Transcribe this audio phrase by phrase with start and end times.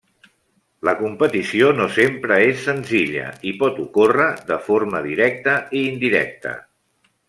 [0.87, 6.61] La competició no sempre és senzilla i pot ocórrer de forma directa i indirecta.